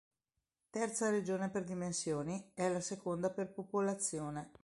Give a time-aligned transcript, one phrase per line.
[0.71, 4.49] Terza regione per dimensioni, è la seconda per popolazione.